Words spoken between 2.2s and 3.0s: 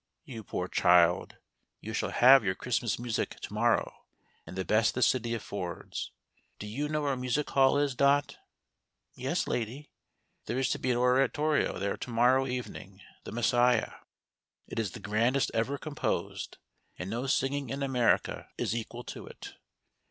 your Christmas